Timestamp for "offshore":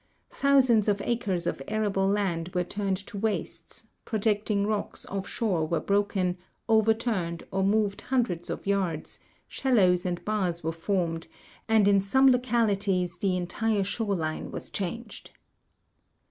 5.05-5.63